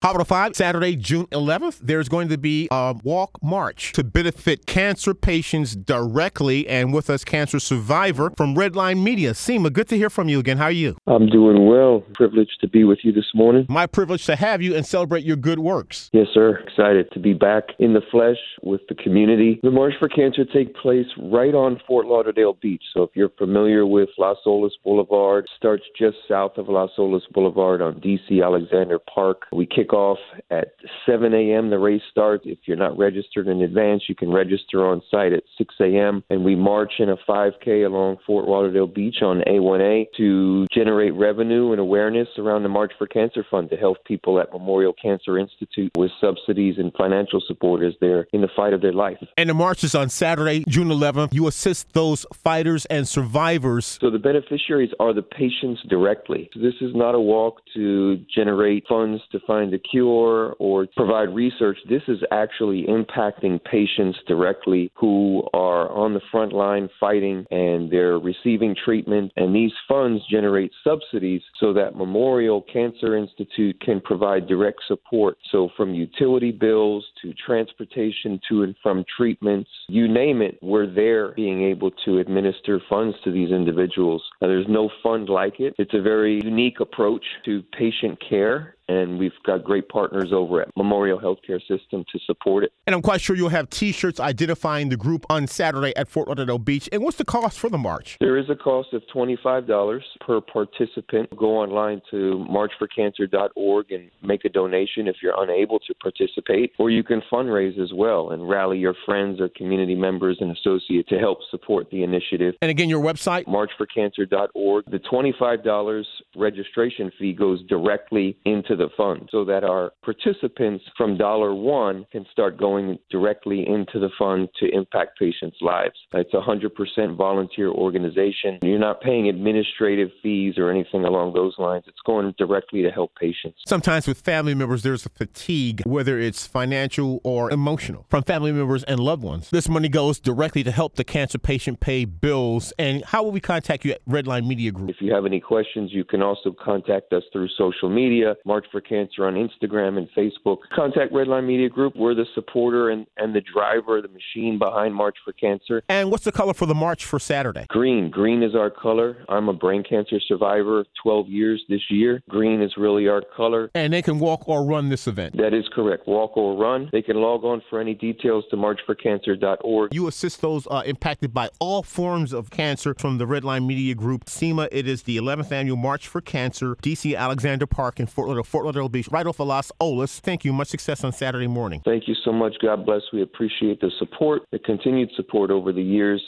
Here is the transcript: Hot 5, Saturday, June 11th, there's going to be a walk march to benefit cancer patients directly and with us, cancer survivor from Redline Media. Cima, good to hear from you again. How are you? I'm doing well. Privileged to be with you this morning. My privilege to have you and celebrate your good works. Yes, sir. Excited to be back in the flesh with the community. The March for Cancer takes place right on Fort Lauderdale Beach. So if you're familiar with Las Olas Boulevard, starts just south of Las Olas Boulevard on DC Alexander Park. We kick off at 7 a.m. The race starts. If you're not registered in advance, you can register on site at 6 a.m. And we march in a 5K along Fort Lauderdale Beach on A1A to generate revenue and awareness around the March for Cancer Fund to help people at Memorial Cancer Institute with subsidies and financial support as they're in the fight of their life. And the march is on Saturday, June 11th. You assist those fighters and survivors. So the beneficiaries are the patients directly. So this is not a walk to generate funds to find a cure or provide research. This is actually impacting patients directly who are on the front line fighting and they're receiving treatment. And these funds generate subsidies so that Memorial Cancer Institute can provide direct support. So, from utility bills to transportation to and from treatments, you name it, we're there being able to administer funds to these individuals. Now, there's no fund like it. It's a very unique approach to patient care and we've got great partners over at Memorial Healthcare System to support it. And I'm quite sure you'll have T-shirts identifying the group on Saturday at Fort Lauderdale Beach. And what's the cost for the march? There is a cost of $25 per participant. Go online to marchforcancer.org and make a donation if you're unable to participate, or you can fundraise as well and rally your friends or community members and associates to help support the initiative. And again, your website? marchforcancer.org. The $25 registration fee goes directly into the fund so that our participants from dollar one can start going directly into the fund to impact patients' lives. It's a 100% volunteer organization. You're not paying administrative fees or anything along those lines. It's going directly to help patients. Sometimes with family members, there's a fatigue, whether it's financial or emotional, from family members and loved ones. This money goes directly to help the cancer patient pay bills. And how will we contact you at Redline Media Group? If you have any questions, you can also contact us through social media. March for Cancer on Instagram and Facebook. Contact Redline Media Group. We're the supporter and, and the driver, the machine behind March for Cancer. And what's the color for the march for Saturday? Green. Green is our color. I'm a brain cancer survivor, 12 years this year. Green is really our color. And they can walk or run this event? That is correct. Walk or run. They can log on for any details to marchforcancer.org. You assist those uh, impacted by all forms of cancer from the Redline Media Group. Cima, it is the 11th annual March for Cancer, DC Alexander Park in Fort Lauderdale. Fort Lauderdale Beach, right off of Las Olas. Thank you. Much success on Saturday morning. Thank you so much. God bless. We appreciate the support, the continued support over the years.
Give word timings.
Hot 0.00 0.24
5, 0.24 0.54
Saturday, 0.54 0.94
June 0.94 1.26
11th, 1.32 1.80
there's 1.82 2.08
going 2.08 2.28
to 2.28 2.38
be 2.38 2.68
a 2.70 2.94
walk 3.02 3.32
march 3.42 3.92
to 3.94 4.04
benefit 4.04 4.64
cancer 4.64 5.12
patients 5.12 5.74
directly 5.74 6.68
and 6.68 6.92
with 6.94 7.10
us, 7.10 7.24
cancer 7.24 7.58
survivor 7.58 8.30
from 8.36 8.54
Redline 8.54 9.02
Media. 9.02 9.34
Cima, 9.34 9.70
good 9.70 9.88
to 9.88 9.96
hear 9.96 10.08
from 10.08 10.28
you 10.28 10.38
again. 10.38 10.56
How 10.56 10.66
are 10.66 10.70
you? 10.70 10.96
I'm 11.08 11.26
doing 11.26 11.66
well. 11.66 12.04
Privileged 12.14 12.60
to 12.60 12.68
be 12.68 12.84
with 12.84 13.00
you 13.02 13.10
this 13.10 13.26
morning. 13.34 13.66
My 13.68 13.88
privilege 13.88 14.24
to 14.26 14.36
have 14.36 14.62
you 14.62 14.76
and 14.76 14.86
celebrate 14.86 15.24
your 15.24 15.34
good 15.34 15.58
works. 15.58 16.10
Yes, 16.12 16.28
sir. 16.32 16.60
Excited 16.60 17.10
to 17.10 17.18
be 17.18 17.34
back 17.34 17.64
in 17.80 17.92
the 17.92 18.02
flesh 18.12 18.38
with 18.62 18.82
the 18.88 18.94
community. 18.94 19.58
The 19.64 19.72
March 19.72 19.94
for 19.98 20.08
Cancer 20.08 20.44
takes 20.44 20.70
place 20.80 21.06
right 21.18 21.56
on 21.56 21.80
Fort 21.88 22.06
Lauderdale 22.06 22.56
Beach. 22.62 22.84
So 22.94 23.02
if 23.02 23.10
you're 23.14 23.30
familiar 23.30 23.84
with 23.84 24.10
Las 24.16 24.36
Olas 24.46 24.70
Boulevard, 24.84 25.48
starts 25.56 25.82
just 25.98 26.18
south 26.28 26.56
of 26.56 26.68
Las 26.68 26.90
Olas 26.96 27.22
Boulevard 27.32 27.82
on 27.82 28.00
DC 28.00 28.44
Alexander 28.44 29.00
Park. 29.12 29.46
We 29.52 29.66
kick 29.66 29.87
off 29.92 30.18
at 30.50 30.74
7 31.06 31.32
a.m. 31.34 31.70
The 31.70 31.78
race 31.78 32.02
starts. 32.10 32.44
If 32.46 32.58
you're 32.66 32.76
not 32.76 32.96
registered 32.98 33.48
in 33.48 33.62
advance, 33.62 34.04
you 34.08 34.14
can 34.14 34.30
register 34.30 34.86
on 34.86 35.02
site 35.10 35.32
at 35.32 35.42
6 35.56 35.74
a.m. 35.80 36.22
And 36.30 36.44
we 36.44 36.54
march 36.56 36.94
in 36.98 37.10
a 37.10 37.16
5K 37.28 37.86
along 37.86 38.18
Fort 38.26 38.46
Lauderdale 38.46 38.86
Beach 38.86 39.22
on 39.22 39.42
A1A 39.46 40.06
to 40.16 40.66
generate 40.72 41.14
revenue 41.14 41.72
and 41.72 41.80
awareness 41.80 42.28
around 42.38 42.62
the 42.62 42.68
March 42.68 42.92
for 42.98 43.06
Cancer 43.06 43.44
Fund 43.50 43.70
to 43.70 43.76
help 43.76 44.04
people 44.04 44.40
at 44.40 44.52
Memorial 44.52 44.92
Cancer 44.92 45.38
Institute 45.38 45.92
with 45.96 46.10
subsidies 46.20 46.76
and 46.78 46.92
financial 46.94 47.42
support 47.46 47.82
as 47.82 47.94
they're 48.00 48.26
in 48.32 48.40
the 48.40 48.48
fight 48.54 48.72
of 48.72 48.80
their 48.80 48.92
life. 48.92 49.18
And 49.36 49.50
the 49.50 49.54
march 49.54 49.84
is 49.84 49.94
on 49.94 50.08
Saturday, 50.08 50.64
June 50.68 50.88
11th. 50.88 51.32
You 51.32 51.46
assist 51.46 51.92
those 51.92 52.26
fighters 52.32 52.86
and 52.86 53.06
survivors. 53.06 53.98
So 54.00 54.10
the 54.10 54.18
beneficiaries 54.18 54.90
are 55.00 55.12
the 55.12 55.22
patients 55.22 55.80
directly. 55.88 56.50
So 56.54 56.60
this 56.60 56.74
is 56.80 56.94
not 56.94 57.14
a 57.14 57.20
walk 57.20 57.60
to 57.74 58.18
generate 58.34 58.84
funds 58.88 59.22
to 59.32 59.40
find 59.46 59.72
a 59.78 59.88
cure 59.88 60.54
or 60.58 60.86
provide 60.96 61.34
research. 61.34 61.78
This 61.88 62.02
is 62.08 62.18
actually 62.30 62.84
impacting 62.88 63.62
patients 63.64 64.18
directly 64.26 64.90
who 64.94 65.42
are 65.54 65.90
on 65.90 66.14
the 66.14 66.20
front 66.30 66.52
line 66.52 66.88
fighting 66.98 67.44
and 67.50 67.90
they're 67.90 68.18
receiving 68.18 68.74
treatment. 68.84 69.32
And 69.36 69.54
these 69.54 69.72
funds 69.88 70.22
generate 70.30 70.72
subsidies 70.84 71.42
so 71.60 71.72
that 71.74 71.96
Memorial 71.96 72.62
Cancer 72.62 73.16
Institute 73.16 73.80
can 73.80 74.00
provide 74.00 74.46
direct 74.46 74.80
support. 74.86 75.38
So, 75.50 75.68
from 75.76 75.94
utility 75.94 76.50
bills 76.50 77.04
to 77.22 77.32
transportation 77.34 78.40
to 78.48 78.62
and 78.62 78.74
from 78.82 79.04
treatments, 79.16 79.70
you 79.88 80.08
name 80.08 80.42
it, 80.42 80.58
we're 80.62 80.92
there 80.92 81.32
being 81.32 81.62
able 81.64 81.90
to 82.04 82.18
administer 82.18 82.80
funds 82.88 83.16
to 83.24 83.32
these 83.32 83.50
individuals. 83.50 84.22
Now, 84.40 84.48
there's 84.48 84.66
no 84.68 84.90
fund 85.02 85.28
like 85.28 85.60
it. 85.60 85.74
It's 85.78 85.94
a 85.94 86.02
very 86.02 86.40
unique 86.42 86.80
approach 86.80 87.24
to 87.44 87.62
patient 87.76 88.18
care 88.28 88.74
and 88.88 89.18
we've 89.18 89.32
got 89.44 89.64
great 89.64 89.88
partners 89.88 90.30
over 90.32 90.62
at 90.62 90.68
Memorial 90.76 91.18
Healthcare 91.18 91.60
System 91.60 92.04
to 92.10 92.18
support 92.26 92.64
it. 92.64 92.72
And 92.86 92.94
I'm 92.94 93.02
quite 93.02 93.20
sure 93.20 93.36
you'll 93.36 93.50
have 93.50 93.68
T-shirts 93.70 94.18
identifying 94.18 94.88
the 94.88 94.96
group 94.96 95.26
on 95.28 95.46
Saturday 95.46 95.94
at 95.96 96.08
Fort 96.08 96.28
Lauderdale 96.28 96.58
Beach. 96.58 96.88
And 96.90 97.02
what's 97.02 97.18
the 97.18 97.24
cost 97.24 97.58
for 97.58 97.68
the 97.68 97.78
march? 97.78 98.16
There 98.20 98.38
is 98.38 98.48
a 98.48 98.56
cost 98.56 98.92
of 98.94 99.02
$25 99.14 100.00
per 100.20 100.40
participant. 100.40 101.28
Go 101.36 101.56
online 101.56 102.00
to 102.10 102.46
marchforcancer.org 102.50 103.92
and 103.92 104.10
make 104.22 104.44
a 104.44 104.48
donation 104.48 105.06
if 105.06 105.16
you're 105.22 105.40
unable 105.42 105.78
to 105.80 105.94
participate, 105.94 106.72
or 106.78 106.90
you 106.90 107.02
can 107.02 107.22
fundraise 107.30 107.78
as 107.78 107.92
well 107.92 108.30
and 108.30 108.48
rally 108.48 108.78
your 108.78 108.94
friends 109.04 109.40
or 109.40 109.48
community 109.50 109.94
members 109.94 110.38
and 110.40 110.56
associates 110.56 111.08
to 111.10 111.18
help 111.18 111.38
support 111.50 111.90
the 111.90 112.02
initiative. 112.02 112.54
And 112.62 112.70
again, 112.70 112.88
your 112.88 113.02
website? 113.02 113.44
marchforcancer.org. 113.44 114.84
The 114.90 114.98
$25 114.98 116.04
registration 116.36 117.12
fee 117.18 117.32
goes 117.32 117.62
directly 117.68 118.36
into 118.44 118.76
the 118.78 118.88
fund 118.96 119.28
so 119.30 119.44
that 119.44 119.64
our 119.64 119.92
participants 120.02 120.84
from 120.96 121.16
dollar 121.18 121.54
one 121.54 122.06
can 122.10 122.24
start 122.32 122.58
going 122.58 122.98
directly 123.10 123.66
into 123.66 123.98
the 123.98 124.10
fund 124.18 124.48
to 124.60 124.68
impact 124.74 125.18
patients' 125.18 125.58
lives. 125.60 125.94
It's 126.14 126.32
a 126.32 126.40
100% 126.40 127.16
volunteer 127.16 127.70
organization. 127.70 128.58
You're 128.62 128.78
not 128.78 129.00
paying 129.00 129.28
administrative 129.28 130.08
fees 130.22 130.54
or 130.56 130.70
anything 130.70 131.04
along 131.04 131.34
those 131.34 131.54
lines. 131.58 131.84
It's 131.86 131.98
going 132.06 132.34
directly 132.38 132.82
to 132.82 132.90
help 132.90 133.14
patients. 133.16 133.58
Sometimes 133.66 134.06
with 134.06 134.20
family 134.20 134.54
members, 134.54 134.82
there's 134.82 135.04
a 135.04 135.10
fatigue, 135.10 135.82
whether 135.84 136.18
it's 136.18 136.46
financial 136.46 137.20
or 137.24 137.50
emotional, 137.50 138.06
from 138.08 138.22
family 138.22 138.52
members 138.52 138.84
and 138.84 139.00
loved 139.00 139.22
ones. 139.22 139.50
This 139.50 139.68
money 139.68 139.88
goes 139.88 140.20
directly 140.20 140.62
to 140.64 140.70
help 140.70 140.94
the 140.94 141.04
cancer 141.04 141.38
patient 141.38 141.80
pay 141.80 142.04
bills. 142.04 142.72
And 142.78 143.04
how 143.04 143.22
will 143.22 143.32
we 143.32 143.40
contact 143.40 143.84
you 143.84 143.92
at 143.92 144.04
Redline 144.06 144.46
Media 144.46 144.70
Group? 144.70 144.90
If 144.90 144.96
you 145.00 145.12
have 145.12 145.26
any 145.26 145.40
questions, 145.40 145.92
you 145.92 146.04
can 146.04 146.22
also 146.22 146.54
contact 146.62 147.12
us 147.12 147.22
through 147.32 147.48
social 147.56 147.88
media. 147.88 148.36
March 148.44 148.66
for 148.70 148.80
Cancer 148.80 149.26
on 149.26 149.34
Instagram 149.34 149.98
and 149.98 150.08
Facebook. 150.16 150.58
Contact 150.74 151.12
Redline 151.12 151.46
Media 151.46 151.68
Group. 151.68 151.96
We're 151.96 152.14
the 152.14 152.26
supporter 152.34 152.90
and, 152.90 153.06
and 153.16 153.34
the 153.34 153.40
driver, 153.40 154.00
the 154.02 154.08
machine 154.08 154.58
behind 154.58 154.94
March 154.94 155.16
for 155.24 155.32
Cancer. 155.32 155.82
And 155.88 156.10
what's 156.10 156.24
the 156.24 156.32
color 156.32 156.54
for 156.54 156.66
the 156.66 156.74
march 156.74 157.04
for 157.04 157.18
Saturday? 157.18 157.66
Green. 157.68 158.10
Green 158.10 158.42
is 158.42 158.54
our 158.54 158.70
color. 158.70 159.24
I'm 159.28 159.48
a 159.48 159.52
brain 159.52 159.82
cancer 159.88 160.18
survivor, 160.26 160.84
12 161.02 161.28
years 161.28 161.62
this 161.68 161.80
year. 161.90 162.22
Green 162.28 162.62
is 162.62 162.72
really 162.76 163.08
our 163.08 163.22
color. 163.36 163.70
And 163.74 163.92
they 163.92 164.02
can 164.02 164.18
walk 164.18 164.48
or 164.48 164.64
run 164.64 164.88
this 164.88 165.06
event? 165.06 165.36
That 165.36 165.54
is 165.54 165.64
correct. 165.74 166.06
Walk 166.06 166.36
or 166.36 166.56
run. 166.56 166.88
They 166.92 167.02
can 167.02 167.16
log 167.16 167.44
on 167.44 167.62
for 167.68 167.80
any 167.80 167.94
details 167.94 168.44
to 168.50 168.56
marchforcancer.org. 168.56 169.94
You 169.94 170.08
assist 170.08 170.40
those 170.40 170.66
uh, 170.70 170.82
impacted 170.86 171.32
by 171.34 171.50
all 171.58 171.82
forms 171.82 172.32
of 172.32 172.50
cancer 172.50 172.94
from 172.94 173.18
the 173.18 173.26
Redline 173.26 173.66
Media 173.66 173.94
Group. 173.94 174.28
Cima, 174.28 174.68
it 174.72 174.86
is 174.86 175.02
the 175.02 175.16
11th 175.16 175.52
annual 175.52 175.76
March 175.76 176.06
for 176.06 176.20
Cancer, 176.20 176.76
DC 176.76 177.16
Alexander 177.16 177.66
Park 177.66 178.00
in 178.00 178.06
Fort 178.06 178.28
Lauderdale. 178.28 178.44
Fort 178.58 178.66
Lauderdale 178.66 178.88
Beach, 178.88 179.08
right 179.12 179.24
off 179.24 179.38
of 179.38 179.46
Las 179.46 179.70
Olas. 179.80 180.18
Thank 180.18 180.44
you. 180.44 180.52
Much 180.52 180.66
success 180.66 181.04
on 181.04 181.12
Saturday 181.12 181.46
morning. 181.46 181.80
Thank 181.84 182.08
you 182.08 182.16
so 182.24 182.32
much. 182.32 182.56
God 182.60 182.84
bless. 182.84 183.02
We 183.12 183.22
appreciate 183.22 183.80
the 183.80 183.92
support, 184.00 184.42
the 184.50 184.58
continued 184.58 185.10
support 185.14 185.52
over 185.52 185.72
the 185.72 185.80
years. 185.80 186.20